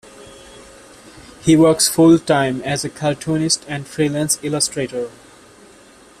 [1.43, 5.11] He works full-time as a cartoonist and freelance illustrator.